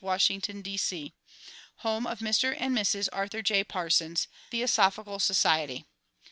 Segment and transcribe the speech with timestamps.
[0.03, 0.77] Washington, D.
[0.77, 1.13] C.
[1.85, 2.55] Home of Mr.
[2.59, 3.07] and Mrs.
[3.13, 3.63] Arthur J.
[3.63, 4.27] Parsons.
[4.49, 5.85] Theosophical Society.